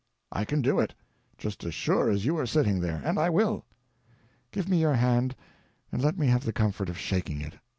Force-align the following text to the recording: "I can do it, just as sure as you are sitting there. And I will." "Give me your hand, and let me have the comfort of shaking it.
"I 0.31 0.45
can 0.45 0.63
do 0.63 0.79
it, 0.79 0.95
just 1.37 1.63
as 1.63 1.75
sure 1.75 2.09
as 2.09 2.25
you 2.25 2.35
are 2.39 2.47
sitting 2.47 2.79
there. 2.79 3.03
And 3.05 3.19
I 3.19 3.29
will." 3.29 3.65
"Give 4.49 4.67
me 4.67 4.81
your 4.81 4.95
hand, 4.95 5.35
and 5.91 6.01
let 6.01 6.17
me 6.17 6.25
have 6.25 6.43
the 6.43 6.51
comfort 6.53 6.89
of 6.89 6.97
shaking 6.97 7.39
it. 7.39 7.59